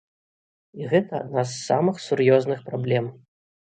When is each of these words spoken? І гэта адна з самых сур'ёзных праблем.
І 0.79 0.87
гэта 0.93 1.17
адна 1.21 1.45
з 1.51 1.59
самых 1.69 2.03
сур'ёзных 2.09 2.69
праблем. 2.75 3.05